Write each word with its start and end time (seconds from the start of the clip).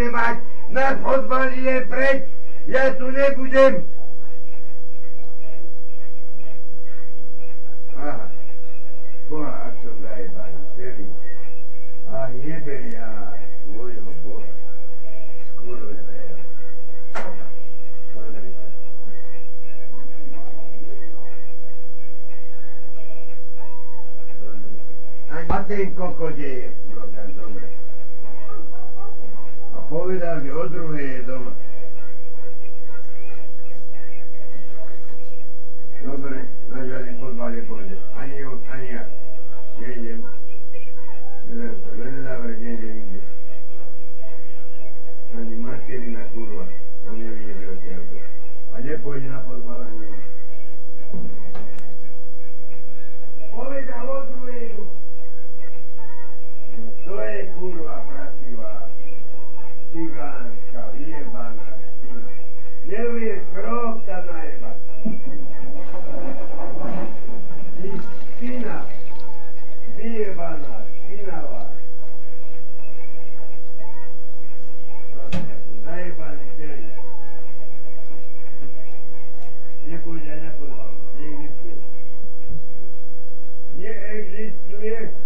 nebude 0.00 0.16
mať, 0.16 0.36
na 0.72 0.96
fotbal 1.04 1.52
je 1.52 1.76
preč, 1.84 2.22
ja 2.66 2.94
tu 2.96 3.10
nebudem. 3.12 3.84
Aha, 8.00 8.32
boha, 9.28 9.52
ak 9.68 9.74
som 9.84 9.96
celý. 10.72 11.04
A 12.08 12.32
jebe 12.32 12.76
ja 12.96 13.36
svojho 13.68 14.12
boha. 14.24 14.52
Skurvené. 15.52 16.40
Pozri 18.16 18.52
sa. 18.56 18.68
A 25.50 25.56
ten 25.68 25.92
kokot 25.92 26.38
je, 26.38 26.72
povedal, 30.20 30.44
že 30.44 30.52
o 30.52 30.64
druhej 30.68 31.06
je 31.16 31.20
doma. 31.24 31.52
Dobre, 36.04 36.38
na 36.68 36.78
žiadny 36.84 37.12
fotbal 37.16 37.50
nepôjde. 37.56 37.96
Ani 38.12 38.36
on, 38.44 38.60
ani 38.68 38.88
ja. 39.00 39.04
Nejdem. 39.80 40.20
Nedám 41.48 41.74
sa, 41.80 41.90
nedávre, 41.96 42.52
nejdem 42.60 42.92
nikde. 43.00 43.20
Ani 45.40 45.54
materina 45.56 46.22
kurva. 46.36 46.68
On 47.08 47.16
nevidie 47.16 47.56
veľké 47.56 47.88
auto. 47.96 48.16
A 48.76 48.84
nepôjde 48.84 49.24
na 49.24 49.40
fotbal 49.48 49.79
Nepôjde 80.10 80.26
aj 80.26 80.42
na 80.42 80.50
fotbal. 80.58 80.90
Neexistuje. 81.22 81.78
Neexistuje. 83.78 84.98
Pozri, 85.06 85.19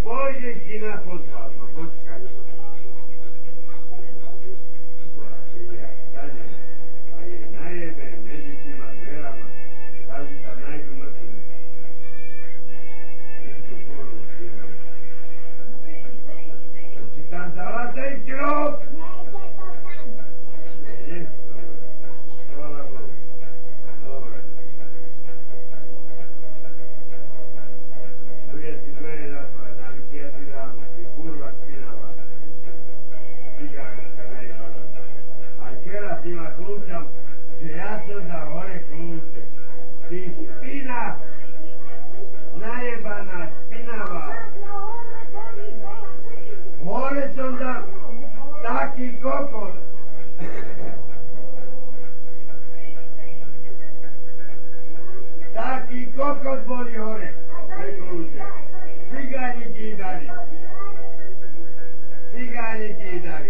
No 0.00 0.16
pôjdeš 0.16 0.64
ti 0.64 0.80
na 0.80 0.96
fotbal, 1.04 1.52
no 1.60 1.66
počkaj. 1.76 2.24
Boha, 2.24 2.39
hovorí 40.20 40.48
špina, 40.56 41.20
najebaná, 42.56 43.48
špinavá. 43.48 44.26
Hore 46.84 47.24
som 47.36 47.56
dal 47.56 47.84
taký 48.64 49.16
kokot. 49.22 49.74
taký 55.54 56.00
kokot 56.12 56.60
boli 56.66 56.94
hore. 56.96 57.30
Cigáni 59.10 59.64
ti 59.72 59.86
dali. 59.96 60.28
Cigáni 62.32 62.88
ti 62.96 63.12
dali. 63.24 63.49